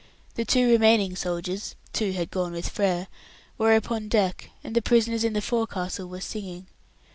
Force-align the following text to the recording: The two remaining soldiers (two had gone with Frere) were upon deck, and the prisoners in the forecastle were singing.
The 0.33 0.45
two 0.45 0.67
remaining 0.67 1.15
soldiers 1.15 1.75
(two 1.93 2.11
had 2.13 2.31
gone 2.31 2.53
with 2.53 2.69
Frere) 2.69 3.07
were 3.59 3.75
upon 3.75 4.07
deck, 4.07 4.49
and 4.63 4.75
the 4.75 4.81
prisoners 4.81 5.23
in 5.23 5.33
the 5.33 5.43
forecastle 5.43 6.07
were 6.07 6.21
singing. 6.21 6.65